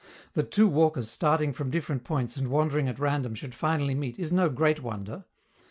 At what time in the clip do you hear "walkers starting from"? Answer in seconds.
0.67-1.69